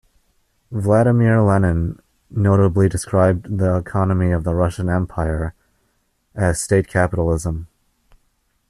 Vladimir 0.71 1.43
Lenin 1.43 1.99
notably 2.31 2.89
described 2.89 3.59
the 3.59 3.77
economy 3.77 4.31
of 4.31 4.43
the 4.43 4.55
Russian 4.55 4.89
Empire 4.89 5.53
as 6.33 6.59
state 6.59 6.87
capitalism. 6.87 7.67